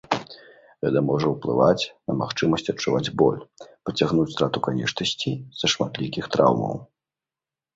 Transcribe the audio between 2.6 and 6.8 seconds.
адчуваць боль, пацягнуць страту канечнасцей з-за шматлікіх траўмаў.